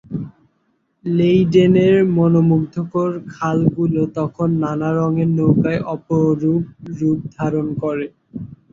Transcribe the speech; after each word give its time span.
লেইডেনের 1.05 1.95
মনোমুগ্ধকর 2.15 3.11
খালগুলো 3.31 4.01
তখন 4.17 4.49
নানা 4.63 4.89
রঙের 4.97 5.29
নৌকায় 5.37 5.81
অপরূপ 5.93 6.63
রূপ 6.97 7.19
ধারণ 7.35 7.67
করে। 7.81 8.05